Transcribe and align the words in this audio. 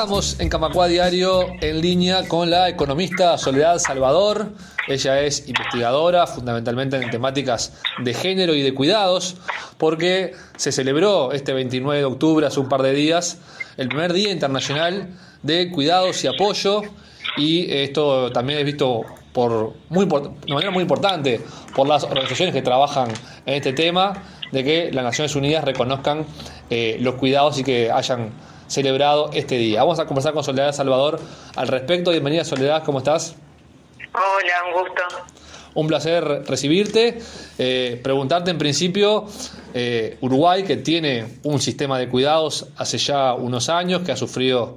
Estamos 0.00 0.40
en 0.40 0.48
Camacua 0.48 0.88
Diario 0.88 1.44
en 1.60 1.82
línea 1.82 2.26
con 2.26 2.48
la 2.48 2.70
economista 2.70 3.36
Soledad 3.36 3.78
Salvador. 3.78 4.48
Ella 4.88 5.20
es 5.20 5.46
investigadora 5.46 6.26
fundamentalmente 6.26 6.96
en 6.96 7.10
temáticas 7.10 7.74
de 8.02 8.14
género 8.14 8.54
y 8.54 8.62
de 8.62 8.72
cuidados, 8.72 9.36
porque 9.76 10.32
se 10.56 10.72
celebró 10.72 11.32
este 11.32 11.52
29 11.52 11.98
de 11.98 12.06
octubre, 12.06 12.46
hace 12.46 12.60
un 12.60 12.70
par 12.70 12.80
de 12.80 12.94
días, 12.94 13.40
el 13.76 13.88
primer 13.88 14.14
Día 14.14 14.30
Internacional 14.32 15.10
de 15.42 15.70
Cuidados 15.70 16.24
y 16.24 16.28
Apoyo, 16.28 16.80
y 17.36 17.70
esto 17.70 18.32
también 18.32 18.60
es 18.60 18.64
visto 18.64 19.02
por 19.34 19.74
muy, 19.90 20.06
de 20.06 20.54
manera 20.54 20.70
muy 20.70 20.80
importante 20.80 21.42
por 21.76 21.86
las 21.86 22.04
organizaciones 22.04 22.54
que 22.54 22.62
trabajan 22.62 23.08
en 23.44 23.54
este 23.54 23.74
tema, 23.74 24.14
de 24.50 24.64
que 24.64 24.90
las 24.92 25.04
Naciones 25.04 25.36
Unidas 25.36 25.62
reconozcan 25.62 26.24
eh, 26.70 26.96
los 27.00 27.16
cuidados 27.16 27.58
y 27.58 27.64
que 27.64 27.90
hayan 27.90 28.30
celebrado 28.70 29.30
este 29.34 29.58
día. 29.58 29.80
Vamos 29.80 29.98
a 29.98 30.06
conversar 30.06 30.32
con 30.32 30.44
Soledad 30.44 30.72
Salvador 30.72 31.20
al 31.56 31.68
respecto. 31.68 32.12
Bienvenida 32.12 32.44
Soledad, 32.44 32.84
¿cómo 32.84 32.98
estás? 32.98 33.34
Hola, 34.14 34.68
un 34.68 34.80
gusto. 34.80 35.02
Un 35.74 35.86
placer 35.88 36.24
recibirte. 36.46 37.18
Eh, 37.58 38.00
preguntarte 38.02 38.50
en 38.52 38.58
principio, 38.58 39.26
eh, 39.74 40.16
Uruguay, 40.20 40.62
que 40.62 40.76
tiene 40.76 41.38
un 41.42 41.60
sistema 41.60 41.98
de 41.98 42.08
cuidados 42.08 42.68
hace 42.76 42.98
ya 42.98 43.34
unos 43.34 43.68
años, 43.68 44.02
que 44.02 44.12
ha 44.12 44.16
sufrido 44.16 44.76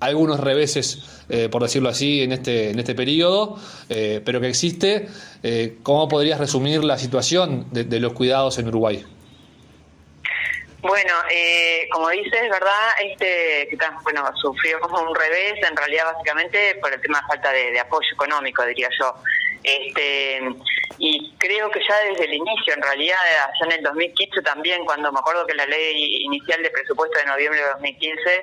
algunos 0.00 0.40
reveses, 0.40 1.02
eh, 1.28 1.48
por 1.50 1.62
decirlo 1.62 1.90
así, 1.90 2.22
en 2.22 2.32
este, 2.32 2.70
en 2.70 2.78
este 2.78 2.94
periodo, 2.94 3.56
pero 3.88 4.40
que 4.40 4.48
existe. 4.48 5.08
¿Cómo 5.82 6.08
podrías 6.08 6.38
resumir 6.38 6.82
la 6.82 6.98
situación 6.98 7.66
de 7.72 8.00
los 8.00 8.12
cuidados 8.14 8.58
en 8.58 8.68
Uruguay? 8.68 9.04
Bueno, 10.80 11.12
eh, 11.28 11.88
como 11.90 12.08
dices, 12.10 12.48
¿verdad? 12.48 12.90
Este, 13.02 13.68
bueno, 14.04 14.30
sufrió 14.40 14.78
como 14.80 15.02
un 15.02 15.14
revés, 15.14 15.54
en 15.68 15.76
realidad 15.76 16.12
básicamente 16.12 16.76
por 16.76 16.92
el 16.92 17.00
tema 17.00 17.20
de 17.20 17.26
falta 17.26 17.52
de, 17.52 17.80
apoyo 17.80 18.08
económico, 18.12 18.64
diría 18.64 18.88
yo. 19.00 19.12
Este, 19.64 20.40
y 20.98 21.34
creo 21.38 21.68
que 21.70 21.80
ya 21.80 21.98
desde 22.10 22.26
el 22.26 22.34
inicio, 22.34 22.74
en 22.74 22.82
realidad, 22.82 23.16
ya 23.60 23.66
en 23.66 23.72
el 23.72 23.82
2015 23.82 24.40
también, 24.42 24.84
cuando 24.84 25.10
me 25.10 25.18
acuerdo 25.18 25.46
que 25.46 25.54
la 25.54 25.66
ley 25.66 26.22
inicial 26.22 26.62
de 26.62 26.70
presupuesto 26.70 27.18
de 27.18 27.26
noviembre 27.26 27.60
de 27.60 27.68
2015, 27.70 28.42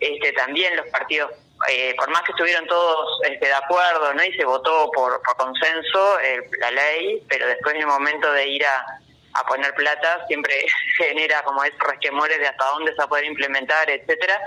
este, 0.00 0.32
también 0.32 0.76
los 0.76 0.86
partidos, 0.88 1.30
eh, 1.68 1.94
por 1.96 2.10
más 2.10 2.22
que 2.22 2.32
estuvieron 2.32 2.66
todos 2.66 3.20
este, 3.30 3.46
de 3.46 3.54
acuerdo, 3.54 4.12
¿no? 4.12 4.24
Y 4.24 4.32
se 4.32 4.44
votó 4.44 4.90
por, 4.90 5.22
consenso 5.38 6.20
eh, 6.20 6.40
la 6.58 6.70
ley, 6.72 7.22
pero 7.28 7.46
después 7.46 7.76
en 7.76 7.82
el 7.82 7.86
momento 7.86 8.32
de 8.32 8.48
ir 8.48 8.66
a 8.66 8.98
a 9.38 9.46
poner 9.46 9.74
plata, 9.74 10.24
siempre 10.26 10.54
genera 10.98 11.42
como 11.42 11.62
es 11.64 11.72
resquemores 11.78 12.38
de 12.38 12.48
hasta 12.48 12.64
dónde 12.66 12.92
se 12.92 12.98
va 12.98 13.04
a 13.04 13.08
poder 13.08 13.24
implementar, 13.24 13.88
etcétera. 13.90 14.40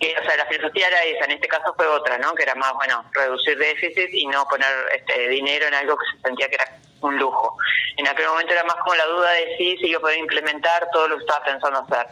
Que, 0.00 0.14
o 0.16 0.24
sea, 0.24 0.36
la 0.36 0.46
filosofía 0.46 0.86
era 0.86 1.02
esa, 1.02 1.24
en 1.24 1.32
este 1.32 1.48
caso 1.48 1.74
fue 1.76 1.86
otra, 1.86 2.18
¿no? 2.18 2.32
Que 2.34 2.44
era 2.44 2.54
más, 2.54 2.72
bueno, 2.74 3.04
reducir 3.12 3.58
déficit 3.58 4.10
y 4.12 4.26
no 4.26 4.46
poner 4.46 4.68
este 4.94 5.28
dinero 5.28 5.66
en 5.66 5.74
algo 5.74 5.96
que 5.96 6.06
se 6.16 6.22
sentía 6.22 6.48
que 6.48 6.54
era 6.54 6.78
un 7.00 7.18
lujo. 7.18 7.56
En 7.96 8.06
aquel 8.06 8.28
momento 8.28 8.52
era 8.52 8.64
más 8.64 8.76
como 8.76 8.94
la 8.94 9.06
duda 9.06 9.30
de 9.32 9.56
si 9.56 9.76
se 9.78 9.88
iba 9.88 9.98
a 9.98 10.02
poder 10.02 10.18
implementar 10.18 10.88
todo 10.92 11.08
lo 11.08 11.16
que 11.16 11.24
estaba 11.24 11.44
pensando 11.44 11.80
hacer. 11.80 12.06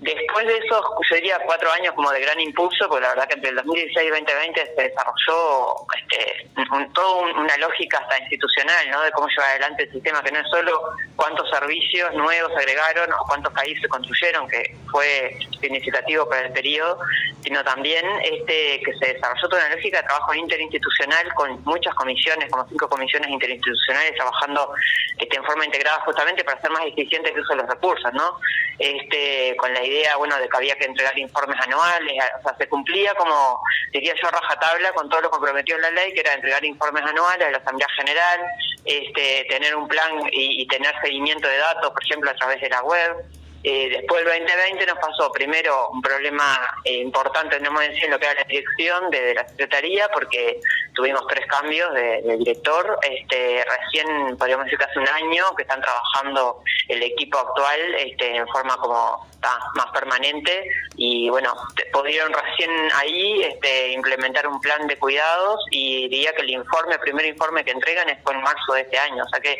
Después 0.00 0.46
de 0.46 0.58
esos, 0.58 0.84
yo 1.10 1.16
diría, 1.16 1.40
cuatro 1.44 1.70
años 1.72 1.92
como 1.94 2.12
de 2.12 2.20
gran 2.20 2.38
impulso, 2.38 2.88
porque 2.88 3.02
la 3.02 3.08
verdad 3.10 3.26
que 3.26 3.34
entre 3.34 3.50
el 3.50 3.56
2016 3.56 4.06
y 4.06 4.10
2020 4.10 4.74
se 4.76 4.82
desarrolló 4.82 5.74
este, 5.96 6.48
toda 6.94 7.32
una 7.34 7.56
lógica 7.56 7.98
hasta 7.98 8.18
institucional, 8.20 8.90
¿no? 8.90 9.02
De 9.02 9.10
cómo 9.10 9.26
llevar 9.26 9.50
adelante 9.50 9.82
el 9.82 9.92
sistema, 9.92 10.22
que 10.22 10.30
no 10.30 10.38
es 10.38 10.48
solo 10.50 10.92
cuántos 11.18 11.50
servicios 11.50 12.14
nuevos 12.14 12.52
agregaron 12.56 13.12
o 13.12 13.24
cuántos 13.26 13.52
países 13.52 13.82
se 13.82 13.88
construyeron, 13.88 14.48
que 14.48 14.76
fue 14.88 15.36
significativo 15.60 16.28
para 16.28 16.46
el 16.46 16.52
periodo, 16.52 17.00
sino 17.42 17.64
también 17.64 18.06
este 18.22 18.80
que 18.84 18.92
se 19.00 19.14
desarrolló 19.14 19.48
toda 19.48 19.66
una 19.66 19.74
lógica 19.74 20.00
de 20.00 20.06
trabajo 20.06 20.32
interinstitucional 20.34 21.34
con 21.34 21.60
muchas 21.64 21.92
comisiones, 21.96 22.48
como 22.48 22.68
cinco 22.68 22.88
comisiones 22.88 23.30
interinstitucionales 23.30 24.14
trabajando 24.14 24.72
este, 25.18 25.36
en 25.36 25.44
forma 25.44 25.64
integrada 25.64 26.00
justamente 26.04 26.44
para 26.44 26.60
ser 26.60 26.70
más 26.70 26.86
eficiente 26.86 27.30
el 27.30 27.40
uso 27.40 27.52
de 27.54 27.62
los 27.62 27.68
recursos, 27.68 28.12
¿no? 28.12 28.38
Este, 28.78 29.56
con 29.56 29.74
la 29.74 29.84
idea, 29.84 30.16
bueno, 30.18 30.38
de 30.38 30.48
que 30.48 30.56
había 30.56 30.76
que 30.76 30.84
entregar 30.84 31.18
informes 31.18 31.60
anuales, 31.60 32.14
o 32.38 32.42
sea, 32.42 32.56
se 32.56 32.68
cumplía 32.68 33.12
como, 33.14 33.60
diría 33.90 34.14
yo, 34.22 34.30
rajatabla 34.30 34.92
con 34.92 35.08
todo 35.08 35.22
lo 35.22 35.30
comprometido 35.30 35.78
en 35.78 35.82
la 35.82 35.90
ley, 35.90 36.14
que 36.14 36.20
era 36.20 36.34
entregar 36.34 36.64
informes 36.64 37.02
anuales 37.02 37.48
a 37.48 37.50
la 37.50 37.58
Asamblea 37.58 37.88
General, 37.96 38.40
este, 38.88 39.46
tener 39.50 39.76
un 39.76 39.86
plan 39.86 40.12
y, 40.32 40.66
tener 40.66 40.94
seguimiento 41.02 41.46
de 41.46 41.58
datos, 41.58 41.90
por 41.92 42.02
ejemplo, 42.02 42.30
a 42.30 42.34
través 42.34 42.60
de 42.60 42.70
la 42.70 42.82
web. 42.82 43.16
Eh, 43.62 43.88
después 43.90 44.24
del 44.24 44.38
2020 44.38 44.86
nos 44.86 44.98
pasó 44.98 45.30
primero 45.32 45.90
un 45.90 46.00
problema 46.00 46.58
eh, 46.84 46.98
importante, 46.98 47.60
no 47.60 47.72
me 47.72 47.84
en 47.86 48.10
lo 48.10 48.18
que 48.18 48.26
era 48.26 48.34
la 48.34 48.44
dirección 48.44 49.10
de, 49.10 49.34
la 49.34 49.46
Secretaría, 49.48 50.08
porque 50.08 50.60
tuvimos 50.98 51.24
tres 51.28 51.46
cambios 51.46 51.94
de, 51.94 52.36
director. 52.38 52.98
Este, 53.02 53.64
recién, 53.64 54.36
podríamos 54.36 54.64
decir 54.64 54.78
que 54.80 54.84
hace 54.84 54.98
un 54.98 55.08
año, 55.08 55.44
que 55.56 55.62
están 55.62 55.80
trabajando 55.80 56.60
el 56.88 57.00
equipo 57.04 57.38
actual 57.38 57.80
este, 57.94 58.34
en 58.34 58.48
forma 58.48 58.76
como 58.78 59.28
más 59.74 59.86
permanente. 59.92 60.68
Y 60.96 61.30
bueno, 61.30 61.54
pudieron 61.92 62.32
recién 62.32 62.70
ahí 62.96 63.44
este, 63.44 63.92
implementar 63.92 64.48
un 64.48 64.60
plan 64.60 64.88
de 64.88 64.98
cuidados 64.98 65.64
y 65.70 66.08
diría 66.08 66.32
que 66.32 66.42
el 66.42 66.50
informe, 66.50 66.94
el 66.94 67.00
primer 67.00 67.26
informe 67.26 67.64
que 67.64 67.70
entregan 67.70 68.08
es 68.08 68.20
fue 68.24 68.34
en 68.34 68.42
marzo 68.42 68.72
de 68.72 68.80
este 68.80 68.98
año, 68.98 69.22
o 69.22 69.28
sea 69.28 69.40
que 69.40 69.56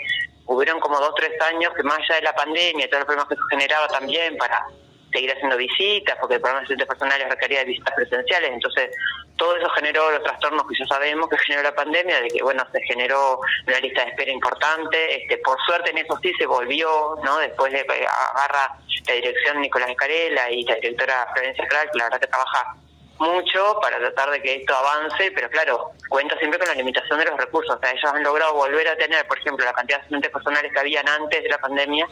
hubieron 0.47 0.81
como 0.81 0.99
dos, 0.99 1.15
tres 1.15 1.41
años 1.43 1.73
que 1.77 1.85
más 1.85 1.99
allá 1.99 2.17
de 2.17 2.23
la 2.23 2.33
pandemia 2.33 2.89
todos 2.89 3.01
los 3.01 3.07
problemas 3.07 3.29
que 3.29 3.37
se 3.37 3.43
generaba 3.51 3.87
también 3.89 4.37
para 4.37 4.67
seguir 5.13 5.33
haciendo 5.33 5.57
visitas, 5.57 6.17
porque 6.21 6.35
el 6.35 6.41
programa 6.41 6.61
de 6.61 6.65
asistentes 6.65 6.89
personales 6.89 7.29
requería 7.29 7.61
de 7.61 7.67
visitas 7.67 7.95
presenciales, 7.95 8.51
entonces 8.51 8.91
todo 9.39 9.57
eso 9.57 9.69
generó 9.71 10.11
los 10.11 10.23
trastornos 10.23 10.67
que 10.67 10.75
ya 10.79 10.87
sabemos 10.87 11.29
que 11.31 11.39
generó 11.39 11.63
la 11.63 11.75
pandemia, 11.75 12.21
de 12.21 12.29
que 12.29 12.43
bueno, 12.43 12.67
se 12.71 12.83
generó 12.83 13.41
una 13.67 13.81
lista 13.81 14.05
de 14.05 14.11
espera 14.11 14.31
importante, 14.31 15.23
este, 15.23 15.39
por 15.39 15.59
suerte 15.65 15.91
en 15.91 15.99
eso 15.99 16.19
sí 16.21 16.33
se 16.39 16.45
volvió, 16.45 17.17
¿no? 17.25 17.39
Después 17.39 17.73
de 17.73 17.81
agarra 17.81 18.77
la 19.07 19.15
dirección 19.15 19.61
Nicolás 19.61 19.91
Escarela 19.91 20.51
y 20.51 20.65
la 20.65 20.75
directora 20.75 21.27
Florencia 21.33 21.67
Crack, 21.67 21.95
la 21.95 22.05
verdad 22.05 22.21
que 22.21 22.27
trabaja 22.27 22.75
mucho 23.19 23.79
para 23.81 23.99
tratar 23.99 24.31
de 24.31 24.43
que 24.43 24.57
esto 24.57 24.75
avance, 24.75 25.33
pero 25.35 25.49
claro, 25.51 25.91
cuenta 26.09 26.37
siempre 26.39 26.59
con 26.59 26.69
la 26.69 26.75
limitación 26.75 27.19
de 27.19 27.25
los 27.25 27.37
recursos. 27.37 27.77
O 27.77 27.81
sea, 27.81 27.91
ellos 27.91 28.05
han 28.05 28.23
logrado 28.23 28.55
volver 28.55 28.87
a 28.89 28.97
tener, 28.97 29.27
por 29.27 29.39
ejemplo, 29.39 29.65
la 29.65 29.73
cantidad 29.73 29.99
de 29.99 30.03
asistentes 30.03 30.31
personales 30.31 30.73
que 30.73 30.79
habían 30.79 31.09
antes 31.09 31.43
de 31.43 31.49
la 31.49 31.59
pandemia, 31.59 32.07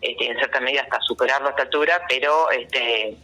este, 0.00 0.26
en 0.28 0.36
cierta 0.36 0.60
medida 0.60 0.82
hasta 0.82 1.00
superarlo 1.00 1.48
a 1.48 1.50
esta 1.50 1.62
altura, 1.62 2.02
pero 2.08 2.50
este, 2.50 3.16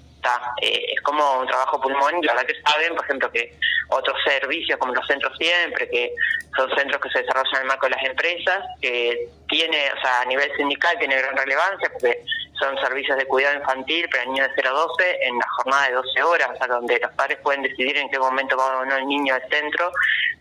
eh, 0.62 0.87
es 0.94 1.00
como 1.03 1.41
un 1.41 1.47
trabajo 1.47 1.81
pulmón 1.81 2.21
la 2.22 2.34
verdad 2.34 2.47
que 2.47 2.62
saben, 2.62 2.94
por 2.94 3.05
ejemplo, 3.05 3.31
que 3.31 3.55
otros 3.89 4.16
servicios 4.25 4.78
como 4.78 4.94
los 4.94 5.06
centros 5.06 5.33
siempre, 5.39 5.89
que 5.89 6.15
son 6.56 6.69
centros 6.77 7.00
que 7.00 7.11
se 7.11 7.21
desarrollan 7.21 7.55
en 7.56 7.62
el 7.62 7.66
marco 7.69 7.87
de 7.87 7.91
las 7.91 8.05
empresas, 8.05 8.65
que 8.81 9.28
tiene, 9.49 9.91
o 9.97 10.00
sea, 10.00 10.22
a 10.22 10.25
nivel 10.27 10.50
sindical 10.56 10.99
tiene 10.99 11.17
gran 11.17 11.37
relevancia 11.37 11.88
porque 11.93 12.22
son 12.59 12.77
servicios 12.81 13.17
de 13.17 13.27
cuidado 13.27 13.56
infantil 13.56 14.09
para 14.11 14.25
niños 14.25 14.49
de 14.49 14.53
0 14.56 14.71
a 14.71 14.72
12 14.72 15.19
en 15.22 15.38
la 15.38 15.47
jornada 15.56 15.88
de 15.88 15.94
12 15.94 16.22
horas, 16.22 16.49
o 16.53 16.56
sea, 16.56 16.67
donde 16.67 16.99
los 16.99 17.12
padres 17.12 17.38
pueden 17.43 17.62
decidir 17.62 17.97
en 17.97 18.11
qué 18.11 18.19
momento 18.19 18.56
va 18.56 18.78
o 18.78 18.84
no 18.84 18.97
el 18.97 19.06
niño 19.06 19.34
al 19.34 19.49
centro, 19.49 19.91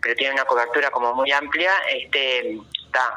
pero 0.02 0.14
tiene 0.16 0.34
una 0.34 0.44
cobertura 0.44 0.90
como 0.90 1.14
muy 1.14 1.30
amplia. 1.30 1.72
Este, 1.90 2.58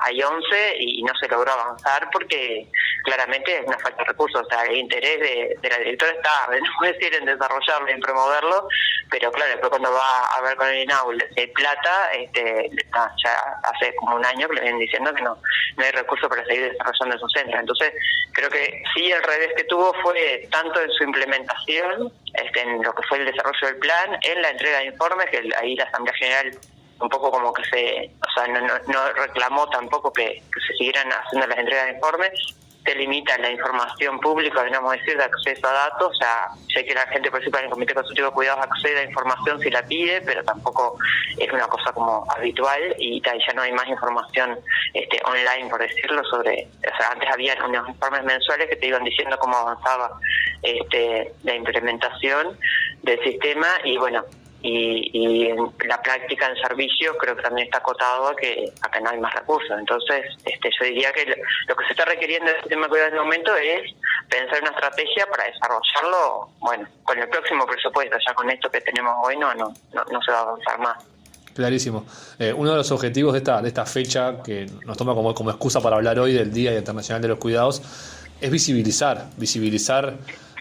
hay 0.01 0.21
11 0.21 0.75
y 0.79 1.03
no 1.03 1.13
se 1.19 1.27
logró 1.27 1.51
avanzar 1.51 2.09
porque 2.11 2.67
claramente 3.03 3.57
es 3.57 3.65
una 3.65 3.77
falta 3.79 3.97
de 4.03 4.05
recursos. 4.05 4.41
O 4.41 4.49
sea, 4.49 4.63
el 4.63 4.77
interés 4.77 5.19
de, 5.19 5.69
la 5.69 5.77
directora 5.77 6.11
está, 6.11 6.47
no 6.47 6.87
decir 6.87 7.13
en 7.15 7.25
desarrollarlo, 7.25 7.87
en 7.87 7.99
promoverlo, 7.99 8.67
pero 9.09 9.31
claro, 9.31 9.51
después 9.51 9.69
cuando 9.69 9.91
va 9.91 10.25
a 10.27 10.41
ver 10.41 10.55
con 10.55 10.67
el 10.67 10.83
INAUL 10.83 11.17
de 11.17 11.47
plata, 11.49 12.11
este, 12.13 12.69
ya 13.23 13.59
hace 13.63 13.95
como 13.95 14.15
un 14.15 14.25
año 14.25 14.47
que 14.47 14.55
le 14.55 14.61
vienen 14.61 14.79
diciendo 14.79 15.13
que 15.13 15.21
no, 15.21 15.37
no 15.77 15.83
hay 15.83 15.91
recursos 15.91 16.29
para 16.29 16.45
seguir 16.45 16.71
desarrollando 16.71 17.15
esos 17.15 17.31
centros. 17.31 17.59
Entonces, 17.59 17.93
creo 18.33 18.49
que 18.49 18.83
sí, 18.93 19.11
el 19.11 19.23
revés 19.23 19.49
que 19.55 19.63
tuvo 19.65 19.93
fue 20.01 20.47
tanto 20.51 20.81
en 20.81 20.91
su 20.91 21.03
implementación, 21.03 22.11
este, 22.33 22.61
en 22.61 22.81
lo 22.81 22.93
que 22.93 23.03
fue 23.03 23.19
el 23.19 23.25
desarrollo 23.25 23.67
del 23.67 23.77
plan, 23.77 24.17
en 24.21 24.41
la 24.41 24.49
entrega 24.49 24.79
de 24.79 24.85
informes, 24.85 25.29
que 25.29 25.49
ahí 25.59 25.75
la 25.75 25.85
Asamblea 25.85 26.15
General 26.15 26.51
un 27.01 27.09
poco 27.09 27.31
como 27.31 27.53
que 27.53 27.63
se, 27.65 28.11
o 28.21 28.31
sea, 28.33 28.47
no, 28.47 28.61
no, 28.61 29.13
reclamó 29.13 29.67
tampoco 29.69 30.11
que, 30.13 30.41
se 30.67 30.73
siguieran 30.77 31.09
haciendo 31.11 31.47
las 31.47 31.57
entregas 31.57 31.85
de 31.85 31.93
informes, 31.93 32.31
se 32.83 32.95
limita 32.95 33.37
la 33.37 33.51
información 33.51 34.19
pública, 34.19 34.63
digamos 34.63 34.91
decir, 34.93 35.15
de 35.15 35.23
acceso 35.23 35.67
a 35.67 35.71
datos. 35.71 36.11
O 36.11 36.15
sea, 36.15 36.47
sé 36.73 36.83
que 36.83 36.95
la 36.95 37.05
gente 37.07 37.29
participa 37.29 37.59
en 37.59 37.65
el 37.65 37.71
Comité 37.71 37.93
Consultivo 37.93 38.29
de 38.29 38.33
Cuidados 38.33 38.65
accede 38.65 39.01
a 39.01 39.03
información 39.03 39.59
si 39.59 39.69
la 39.69 39.83
pide, 39.83 40.21
pero 40.21 40.43
tampoco 40.43 40.97
es 41.37 41.51
una 41.51 41.67
cosa 41.67 41.93
como 41.93 42.25
habitual. 42.31 42.95
Y 42.97 43.21
ya 43.21 43.53
no 43.53 43.61
hay 43.61 43.71
más 43.71 43.87
información 43.87 44.59
este, 44.93 45.21
online, 45.25 45.69
por 45.69 45.79
decirlo, 45.79 46.23
sobre... 46.23 46.67
O 46.79 46.97
sea, 46.97 47.11
antes 47.11 47.29
había 47.31 47.55
unos 47.63 47.87
informes 47.87 48.23
mensuales 48.23 48.67
que 48.69 48.75
te 48.75 48.87
iban 48.87 49.03
diciendo 49.03 49.37
cómo 49.39 49.57
avanzaba 49.57 50.19
este, 50.63 51.33
la 51.43 51.55
implementación 51.55 52.57
del 53.03 53.23
sistema. 53.23 53.67
Y 53.83 53.97
bueno, 53.97 54.23
y, 54.61 55.09
y 55.13 55.45
en 55.47 55.57
la 55.87 56.01
práctica 56.01 56.47
en 56.47 56.55
servicio 56.57 57.17
creo 57.17 57.35
que 57.35 57.41
también 57.41 57.67
está 57.67 57.79
acotado 57.79 58.27
a 58.27 58.35
que 58.35 58.71
no 59.01 59.09
hay 59.09 59.19
más 59.19 59.33
recursos. 59.33 59.71
Entonces, 59.77 60.25
este, 60.45 60.69
yo 60.79 60.85
diría 60.85 61.11
que 61.11 61.25
lo, 61.25 61.75
que 61.75 61.85
se 61.85 61.91
está 61.91 62.05
requiriendo 62.05 62.49
en 62.49 62.55
el 62.55 62.61
sistema 62.61 62.83
de 62.83 62.89
cuidado 62.89 63.07
en 63.07 63.13
este 63.13 63.23
momento 63.23 63.55
es 63.55 63.93
pensar 64.29 64.61
una 64.61 64.71
estrategia 64.71 65.25
para 65.27 65.45
desarrollarlo, 65.45 66.49
bueno, 66.59 66.87
con 67.03 67.17
el 67.17 67.27
próximo 67.29 67.65
presupuesto, 67.65 68.17
ya 68.25 68.33
con 68.33 68.49
esto 68.49 68.69
que 68.69 68.81
tenemos 68.81 69.13
hoy 69.23 69.37
no, 69.37 69.53
no, 69.55 69.73
no, 69.93 70.21
se 70.21 70.31
va 70.31 70.39
a 70.39 70.41
avanzar 70.41 70.79
más. 70.79 71.03
Clarísimo. 71.53 72.05
Eh, 72.39 72.53
uno 72.53 72.71
de 72.71 72.77
los 72.77 72.91
objetivos 72.91 73.33
de 73.33 73.39
esta, 73.39 73.61
de 73.61 73.67
esta 73.67 73.85
fecha, 73.85 74.41
que 74.43 74.67
nos 74.85 74.97
toma 74.97 75.13
como, 75.13 75.33
como 75.33 75.49
excusa 75.49 75.81
para 75.81 75.97
hablar 75.97 76.17
hoy 76.19 76.33
del 76.33 76.53
Día 76.53 76.77
Internacional 76.77 77.21
de 77.21 77.27
los 77.27 77.39
Cuidados, 77.39 77.81
es 78.39 78.49
visibilizar, 78.49 79.27
visibilizar 79.37 80.17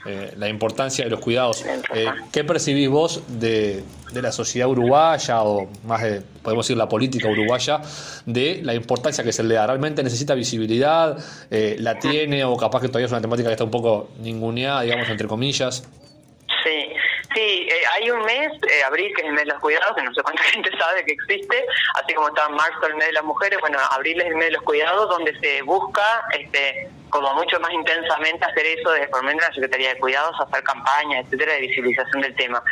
eh, 0.07 0.33
la 0.37 0.49
importancia 0.49 1.05
de 1.05 1.11
los 1.11 1.21
cuidados. 1.21 1.65
Eh, 1.95 2.07
¿Qué 2.33 2.45
percibís 2.45 2.89
vos 2.89 3.23
de, 3.29 3.83
de, 4.13 4.23
la 4.23 4.33
sociedad 4.33 4.69
uruguaya 4.69 5.43
o 5.43 5.69
más 5.85 6.03
de, 6.03 6.23
podemos 6.43 6.67
decir, 6.67 6.77
la 6.77 6.89
política 6.89 7.29
uruguaya, 7.29 7.81
de 8.27 8.61
la 8.63 8.75
importancia 8.75 9.23
que 9.25 9.33
se 9.33 9.43
le 9.43 9.55
da? 9.55 9.67
¿Realmente 9.67 10.03
necesita 10.03 10.35
visibilidad? 10.35 11.19
Eh, 11.51 11.77
¿La 11.79 11.99
tiene 11.99 12.45
o 12.45 12.57
capaz 12.57 12.81
que 12.81 12.89
todavía 12.89 13.07
es 13.07 13.13
una 13.13 13.21
temática 13.21 13.49
que 13.49 13.53
está 13.53 13.65
un 13.65 13.71
poco 13.71 14.11
ninguneada, 14.21 14.83
digamos, 14.83 15.09
entre 15.09 15.29
comillas? 15.29 15.85
Sí, 16.65 16.95
Sí, 17.35 17.69
eh, 17.71 17.83
hay 17.95 18.11
un 18.11 18.25
mes, 18.25 18.51
eh, 18.69 18.83
abril, 18.85 19.13
que 19.15 19.23
es 19.23 19.29
el 19.29 19.35
mes 19.35 19.45
de 19.45 19.53
los 19.53 19.61
cuidados, 19.61 19.95
que 19.95 20.03
no 20.03 20.13
sé 20.13 20.23
cuánta 20.23 20.43
gente 20.53 20.71
sabe 20.77 21.05
que 21.05 21.13
existe, 21.13 21.65
así 21.95 22.15
como 22.15 22.29
está 22.29 22.49
marzo 22.49 22.87
el 22.89 22.97
mes 22.97 23.07
de 23.07 23.13
las 23.13 23.25
mujeres, 23.25 23.61
bueno, 23.61 23.79
abril 23.93 24.21
es 24.21 24.27
el 24.27 24.35
mes 24.35 24.47
de 24.47 24.53
los 24.53 24.63
cuidados, 24.63 25.09
donde 25.09 25.39
se 25.39 25.63
busca 25.63 26.03
este 26.37 26.91
como 27.11 27.35
mucho 27.35 27.61
más 27.61 27.73
intensamente 27.73 28.45
hacer 28.45 28.67
eso 28.67 28.91
desde 28.91 29.09
por 29.09 29.23
medio 29.23 29.39
de 29.41 29.47
la 29.47 29.55
Secretaría 29.55 29.95
de 29.95 30.01
Cuidados, 30.01 30.35
hacer 30.41 30.63
campañas, 30.63 31.25
etcétera, 31.25 31.55
de 31.55 31.61
visibilización 31.61 32.23
del 32.23 32.35
tema. 32.35 32.63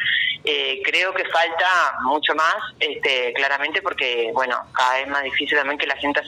Eh, 0.45 0.81
creo 0.85 1.13
que 1.13 1.25
falta 1.27 1.99
mucho 2.03 2.35
más, 2.35 2.55
este, 2.81 3.33
claramente, 3.35 3.83
porque, 3.83 4.31
bueno, 4.33 4.57
cada 4.73 4.95
vez 4.95 5.09
más 5.09 5.23
difícil 5.25 5.59
también 5.59 5.79
que 5.79 5.87
la 5.87 5.97
gente 5.97 6.21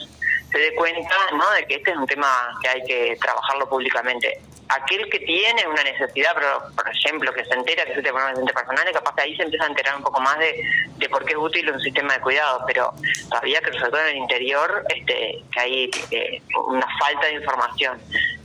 se 0.51 0.57
dé 0.57 0.75
cuenta, 0.75 1.15
¿no?, 1.33 1.49
de 1.51 1.65
que 1.65 1.75
este 1.75 1.91
es 1.91 1.97
un 1.97 2.05
tema 2.05 2.27
que 2.61 2.69
hay 2.69 2.83
que 2.83 3.17
trabajarlo 3.19 3.69
públicamente 3.69 4.39
aquel 4.75 5.09
que 5.09 5.19
tiene 5.19 5.67
una 5.67 5.83
necesidad, 5.83 6.31
pero, 6.33 6.63
por 6.75 6.89
ejemplo, 6.89 7.33
que 7.33 7.45
se 7.45 7.53
entera 7.53 7.85
que 7.85 7.93
es 7.93 7.97
un 7.97 8.17
asistente 8.17 8.53
personal, 8.53 8.91
capaz 8.93 9.15
que 9.15 9.21
ahí 9.21 9.35
se 9.35 9.43
empieza 9.43 9.65
a 9.65 9.69
enterar 9.69 9.97
un 9.97 10.03
poco 10.03 10.21
más 10.21 10.37
de, 10.39 10.61
de 10.97 11.09
por 11.09 11.25
qué 11.25 11.33
es 11.33 11.37
útil 11.37 11.71
un 11.71 11.79
sistema 11.81 12.13
de 12.13 12.21
cuidado, 12.21 12.63
pero 12.67 12.93
todavía 13.29 13.61
que 13.61 13.71
sobre 13.73 13.91
todo 13.91 14.01
en 14.01 14.07
el 14.07 14.17
interior 14.17 14.83
este, 14.89 15.43
que 15.51 15.59
hay 15.59 15.91
eh, 16.11 16.41
una 16.67 16.87
falta 16.99 17.27
de 17.27 17.33
información. 17.33 17.99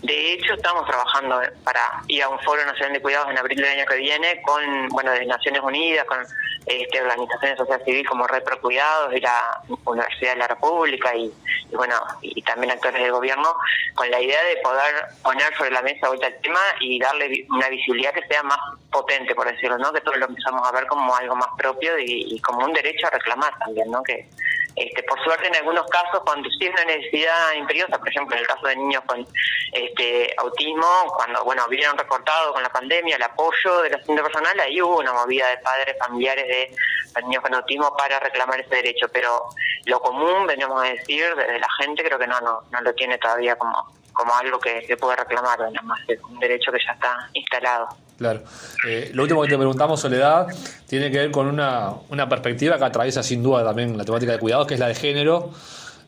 De 0.06 0.34
hecho, 0.34 0.54
estamos 0.54 0.86
trabajando 0.86 1.40
para 1.64 1.80
ir 2.06 2.22
a 2.22 2.28
un 2.28 2.38
foro 2.40 2.64
nacional 2.64 2.92
de 2.92 3.02
cuidados 3.02 3.28
en 3.28 3.38
abril 3.38 3.60
del 3.60 3.78
año 3.78 3.86
que 3.86 3.96
viene 3.96 4.40
con, 4.42 4.88
bueno, 4.90 5.10
de 5.10 5.26
Naciones 5.26 5.60
Unidas, 5.62 6.04
con 6.04 6.18
este, 6.64 7.02
organizaciones 7.02 7.58
social 7.58 7.82
civil 7.84 8.06
como 8.06 8.24
Red 8.28 8.44
Pro 8.44 8.60
Cuidados 8.60 9.12
y 9.12 9.20
la 9.20 9.60
Universidad 9.84 10.34
de 10.34 10.38
la 10.38 10.46
República 10.46 11.12
y, 11.16 11.32
bueno, 11.72 11.96
y 12.22 12.40
también 12.42 12.70
actores 12.70 13.02
del 13.02 13.10
gobierno, 13.10 13.52
con 13.96 14.08
la 14.08 14.20
idea 14.20 14.40
de 14.44 14.58
poder 14.58 14.94
poner 15.24 15.52
sobre 15.56 15.72
la 15.72 15.82
mesa 15.82 16.06
vuelta 16.06 16.28
el 16.28 16.40
tema 16.40 16.60
y 16.78 17.00
darle 17.00 17.44
una 17.50 17.68
visibilidad 17.68 18.14
que 18.14 18.28
sea 18.28 18.44
más 18.44 18.58
potente, 18.92 19.34
por 19.34 19.50
decirlo, 19.50 19.76
¿no? 19.76 19.92
Que 19.92 20.02
todos 20.02 20.18
lo 20.18 20.26
empezamos 20.26 20.68
a 20.68 20.70
ver 20.70 20.86
como 20.86 21.16
algo 21.16 21.34
más 21.34 21.48
propio 21.58 21.98
y, 21.98 22.36
y 22.36 22.40
como 22.42 22.64
un 22.64 22.72
derecho 22.72 23.08
a 23.08 23.10
reclamar 23.10 23.58
también, 23.58 23.90
¿no? 23.90 24.04
Que, 24.04 24.28
este, 24.76 25.02
por 25.04 25.18
suerte, 25.24 25.48
en 25.48 25.56
algunos 25.56 25.86
casos, 25.86 26.20
cuando 26.22 26.50
sí 26.50 26.66
es 26.66 26.70
una 26.70 26.84
necesidad 26.84 27.54
imperiosa, 27.54 27.98
por 27.98 28.08
ejemplo, 28.10 28.36
en 28.36 28.42
el 28.42 28.46
caso 28.46 28.66
de 28.66 28.76
niños 28.76 29.02
con 29.06 29.26
este, 29.72 30.34
autismo, 30.36 30.86
cuando 31.16 31.42
bueno 31.44 31.66
vieron 31.68 31.96
recortado 31.96 32.52
con 32.52 32.62
la 32.62 32.68
pandemia 32.68 33.16
el 33.16 33.22
apoyo 33.22 33.80
de 33.80 33.90
la 33.90 33.98
personal, 33.98 34.60
ahí 34.60 34.82
hubo 34.82 34.98
una 34.98 35.14
movida 35.14 35.48
de 35.48 35.56
padres, 35.58 35.96
familiares 35.98 36.46
de 36.46 37.22
niños 37.22 37.42
con 37.42 37.54
autismo 37.54 37.96
para 37.96 38.20
reclamar 38.20 38.60
ese 38.60 38.76
derecho. 38.76 39.08
Pero 39.08 39.46
lo 39.86 39.98
común, 40.00 40.46
venimos 40.46 40.82
a 40.82 40.88
decir, 40.88 41.34
de, 41.34 41.58
la 41.58 41.68
gente, 41.80 42.04
creo 42.04 42.18
que 42.18 42.26
no, 42.26 42.38
no, 42.42 42.60
no 42.70 42.80
lo 42.82 42.94
tiene 42.94 43.16
todavía 43.16 43.56
como, 43.56 43.94
como 44.12 44.34
algo 44.34 44.58
que 44.58 44.86
se 44.86 44.98
puede 44.98 45.16
reclamar, 45.16 45.58
nada 45.58 45.82
más 45.82 46.00
es 46.06 46.20
un 46.22 46.38
derecho 46.38 46.70
que 46.70 46.84
ya 46.84 46.92
está 46.92 47.30
instalado. 47.32 47.88
Claro. 48.18 48.42
Eh, 48.86 49.10
lo 49.12 49.22
último 49.22 49.42
que 49.42 49.48
te 49.48 49.56
preguntamos, 49.56 50.00
Soledad, 50.00 50.46
tiene 50.86 51.10
que 51.10 51.18
ver 51.18 51.30
con 51.30 51.46
una, 51.46 51.92
una 52.08 52.28
perspectiva 52.28 52.78
que 52.78 52.84
atraviesa 52.84 53.22
sin 53.22 53.42
duda 53.42 53.62
también 53.62 53.96
la 53.96 54.04
temática 54.04 54.32
de 54.32 54.38
cuidados, 54.38 54.66
que 54.66 54.74
es 54.74 54.80
la 54.80 54.88
de 54.88 54.94
género. 54.94 55.50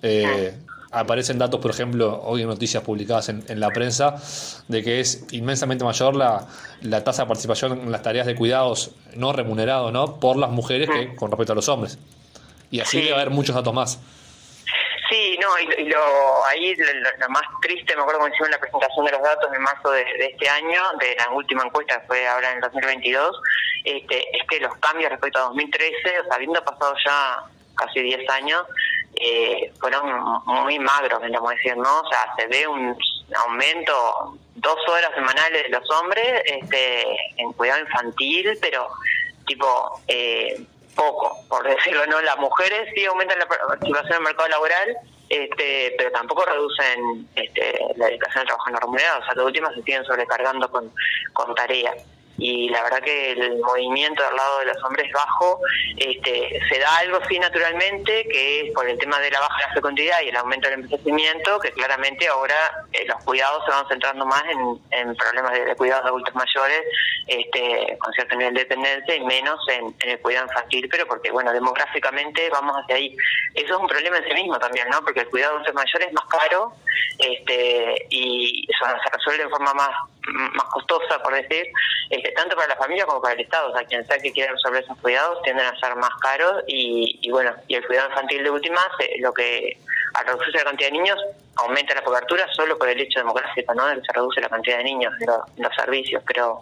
Eh, 0.03 0.55
aparecen 0.91 1.39
datos, 1.39 1.61
por 1.61 1.71
ejemplo, 1.71 2.23
hoy 2.25 2.43
en 2.43 2.49
noticias 2.49 2.83
publicadas 2.83 3.29
en, 3.29 3.45
en, 3.49 3.61
la 3.61 3.71
prensa, 3.71 4.17
de 4.69 4.83
que 4.83 5.01
es 5.01 5.27
inmensamente 5.33 5.85
mayor 5.85 6.17
la, 6.17 6.47
la 6.81 7.05
tasa 7.05 7.23
de 7.23 7.29
participación 7.29 7.81
en 7.81 7.93
las 7.93 8.03
tareas 8.03 8.27
de 8.27 8.35
cuidados 8.35 8.93
no 9.15 9.33
remunerado 9.33 9.91
¿no? 9.93 10.17
por 10.19 10.37
las 10.37 10.51
mujeres 10.51 10.89
que 10.89 11.15
con 11.15 11.31
respecto 11.31 11.53
a 11.53 11.57
los 11.57 11.69
hombres. 11.69 11.99
Y 12.71 12.81
así 12.81 12.99
debe 12.99 13.15
haber 13.15 13.31
muchos 13.31 13.55
datos 13.55 13.75
más. 13.75 13.99
No, 15.41 15.59
y, 15.59 15.85
lo, 15.85 16.47
ahí 16.47 16.75
lo, 16.75 17.29
más 17.29 17.43
triste, 17.61 17.95
me 17.95 18.03
acuerdo 18.03 18.21
cuando 18.21 18.35
hicimos 18.35 18.51
la 18.51 18.59
presentación 18.59 19.05
de 19.05 19.13
los 19.13 19.23
datos 19.23 19.51
en 19.55 19.63
marzo 19.63 19.91
de, 19.91 20.05
este 20.19 20.49
año, 20.49 20.83
de 20.99 21.15
la 21.17 21.31
última 21.31 21.65
encuesta 21.65 22.01
que 22.01 22.07
fue 22.07 22.27
ahora 22.27 22.51
en 22.51 22.57
el 22.57 22.63
2022, 22.63 23.41
este, 23.85 24.37
es 24.37 24.47
que 24.49 24.61
los 24.61 24.77
cambios 24.79 25.11
respecto 25.11 25.39
a 25.39 25.43
2013, 25.43 26.21
o 26.21 26.25
sea, 26.25 26.35
habiendo 26.35 26.65
pasado 26.65 26.95
ya 27.05 27.45
casi 27.77 28.03
10 28.03 28.29
años, 28.31 28.65
eh, 29.15 29.73
fueron 29.79 30.43
muy 30.45 30.79
magros, 30.81 31.21
vamos 31.21 31.53
a 31.53 31.55
decir, 31.55 31.77
¿no? 31.77 32.01
O 32.01 32.09
sea, 32.11 32.35
se 32.37 32.47
ve 32.49 32.67
un 32.67 32.97
aumento 33.47 34.37
dos 34.57 34.89
horas 34.89 35.15
semanales 35.15 35.63
de 35.63 35.69
los 35.69 35.89
hombres 35.91 36.43
este, 36.47 37.05
en 37.37 37.53
cuidado 37.53 37.81
infantil, 37.81 38.59
pero 38.61 38.89
tipo... 39.47 40.01
Eh, 40.09 40.67
poco, 40.99 41.39
por 41.49 41.63
decirlo, 41.63 42.05
¿no? 42.07 42.21
Las 42.23 42.37
mujeres 42.39 42.91
sí 42.93 43.05
aumentan 43.05 43.39
la 43.39 43.47
participación 43.47 44.15
en 44.15 44.17
el 44.17 44.23
mercado 44.25 44.49
laboral, 44.49 44.97
este, 45.29 45.95
pero 45.97 46.11
tampoco 46.11 46.45
reducen 46.45 47.29
este, 47.35 47.79
la 47.97 48.07
dedicación 48.07 48.41
al 48.41 48.47
trabajo 48.47 48.71
no 48.71 48.81
remunerado, 48.81 49.21
o 49.21 49.25
sea, 49.25 49.35
de 49.35 49.45
última 49.45 49.73
se 49.75 49.83
siguen 49.83 50.05
sobrecargando 50.05 50.71
con, 50.71 50.93
con 51.33 51.55
tareas 51.55 51.97
y 52.39 52.69
la 52.69 52.85
verdad 52.85 53.03
que 53.03 53.33
el 53.33 53.59
movimiento 53.59 54.23
del 54.23 54.37
lado 54.37 54.61
de 54.61 54.67
los 54.67 54.85
hombres 54.85 55.13
bajo 55.13 55.61
este, 55.97 56.61
se 56.69 56.79
da 56.79 56.99
algo 56.99 57.19
sí 57.29 57.37
naturalmente, 57.39 58.29
que 58.31 58.61
es 58.61 58.73
por 58.73 58.89
el 58.89 58.97
tema 58.99 59.19
de 59.19 59.31
la 59.31 59.41
baja 59.41 59.59
de 59.59 59.67
la 59.67 59.75
fecundidad 59.75 60.21
y 60.23 60.29
el 60.29 60.37
aumento 60.37 60.69
del 60.69 60.81
envejecimiento, 60.81 61.59
que 61.59 61.73
claramente 61.73 62.29
ahora 62.29 62.87
eh, 62.93 63.05
los 63.07 63.25
cuidados 63.25 63.65
se 63.65 63.73
van 63.73 63.89
centrando 63.89 64.25
más 64.25 64.43
en, 64.91 65.17
problemas 65.17 65.53
de, 65.53 65.75
cuidados 65.75 66.05
de 66.05 66.11
adultos 66.11 66.35
mayores 66.37 66.83
este, 67.27 67.99
con 67.99 68.13
cierto 68.13 68.37
nivel 68.37 68.55
de 68.55 68.61
dependencia 68.61 69.17
y 69.17 69.25
menos 69.25 69.59
en, 69.69 69.95
el 70.09 70.21
cuidado 70.21 70.47
infantil, 70.47 70.89
pero 70.89 71.07
porque, 71.07 71.33
bueno, 71.33 71.53
demográficamente 71.53 72.49
vamos 72.51 72.77
hacia 72.77 72.97
ahí. 72.97 73.17
Eso 73.55 73.75
es 73.75 73.81
un 73.81 73.89
problema 73.89 74.19
en 74.19 74.29
sí 74.29 74.35
mismo 74.35 74.59
también, 74.61 74.89
¿no? 74.91 75.01
Porque 75.03 75.21
el 75.21 75.29
cuidado 75.29 75.55
de 75.55 75.57
adultos 75.57 75.75
mayores 75.75 76.09
es 76.09 76.15
más 76.15 76.25
caro 76.27 76.73
este, 77.19 78.07
y 78.11 78.65
eso 78.71 78.85
se 79.03 79.11
resuelve 79.11 79.45
de 79.45 79.51
forma 79.51 79.75
más 79.75 79.91
más 80.29 80.65
costosa, 80.67 81.23
por 81.23 81.35
decir, 81.35 81.67
este, 82.11 82.33
tanto 82.33 82.57
para 82.57 82.69
la 82.69 82.77
familia 82.77 83.07
como 83.07 83.21
para 83.21 83.35
el 83.35 83.41
Estado. 83.41 83.71
O 83.71 83.77
sea, 83.77 83.87
quien 83.87 84.07
sea 84.07 84.19
que 84.19 84.33
quiera 84.33 84.53
resolver 84.53 84.83
esos 84.83 84.99
cuidados 84.99 85.43
tienden 85.43 85.67
a 85.67 85.79
ser 85.79 85.95
más 85.97 86.15
caros 86.21 86.63
y, 86.67 87.19
y 87.23 87.31
bueno, 87.31 87.53
y 87.67 87.75
el 87.75 87.87
cuidado 87.87 88.09
infantil 88.09 88.45
de 88.45 88.51
última, 88.51 88.81
lo 89.21 89.33
que 89.33 89.79
al 90.15 90.27
reducirse 90.27 90.59
la 90.59 90.65
cantidad 90.65 90.89
de 90.89 90.99
niños 90.99 91.19
aumenta 91.57 91.95
la 91.95 92.03
cobertura 92.03 92.47
solo 92.53 92.79
por 92.79 92.89
el 92.89 93.01
hecho 93.01 93.21
demográfico, 93.21 93.75
¿no? 93.75 93.87
De 93.87 93.97
que 93.97 94.03
se 94.03 94.13
reduce 94.13 94.41
la 94.41 94.49
cantidad 94.49 94.79
de 94.79 94.85
niños 94.85 95.13
en, 95.21 95.63
los 95.63 95.75
servicios, 95.75 96.23
pero 96.27 96.61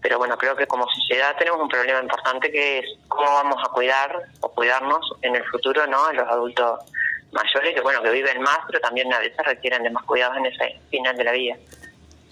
pero 0.00 0.16
bueno, 0.16 0.38
creo 0.38 0.54
que 0.54 0.66
como 0.66 0.86
sociedad 0.88 1.36
tenemos 1.36 1.60
un 1.60 1.68
problema 1.68 2.00
importante 2.00 2.52
que 2.52 2.78
es 2.78 2.86
cómo 3.08 3.26
vamos 3.34 3.60
a 3.64 3.72
cuidar 3.72 4.16
o 4.40 4.48
cuidarnos 4.48 5.00
en 5.22 5.34
el 5.34 5.44
futuro, 5.46 5.86
¿no? 5.88 6.04
A 6.04 6.12
los 6.12 6.28
adultos 6.28 6.80
mayores 7.32 7.74
que 7.74 7.80
bueno 7.80 8.02
que 8.02 8.10
viven 8.10 8.40
más 8.40 8.58
pero 8.68 8.80
también 8.80 9.12
a 9.12 9.18
veces 9.18 9.44
requieren 9.44 9.82
de 9.82 9.90
más 9.90 10.04
cuidados 10.04 10.36
en 10.38 10.46
ese 10.46 10.80
final 10.90 11.16
de 11.16 11.24
la 11.24 11.32
vida. 11.32 11.56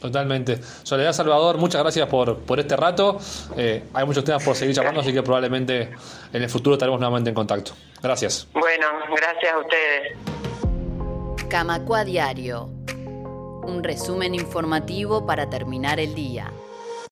Totalmente. 0.06 0.60
Soledad 0.84 1.12
Salvador, 1.12 1.58
muchas 1.58 1.82
gracias 1.82 2.08
por, 2.08 2.38
por 2.38 2.60
este 2.60 2.76
rato. 2.76 3.18
Eh, 3.56 3.82
hay 3.92 4.06
muchos 4.06 4.22
temas 4.22 4.44
por 4.44 4.54
seguir 4.54 4.72
charlando, 4.72 5.00
así 5.00 5.12
que 5.12 5.20
probablemente 5.20 5.90
en 6.32 6.42
el 6.42 6.48
futuro 6.48 6.74
estaremos 6.74 7.00
nuevamente 7.00 7.30
en 7.30 7.34
contacto. 7.34 7.72
Gracias. 8.00 8.46
Bueno, 8.52 8.86
gracias 9.08 9.52
a 9.52 9.58
ustedes. 9.58 10.16
Camacua 11.48 12.04
Diario. 12.04 12.70
Un 13.64 13.82
resumen 13.82 14.36
informativo 14.36 15.26
para 15.26 15.50
terminar 15.50 15.98
el 15.98 16.14
día. 16.14 16.52